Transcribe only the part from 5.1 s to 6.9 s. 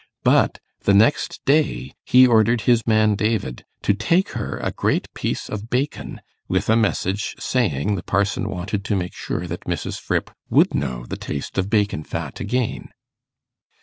piece of bacon, with a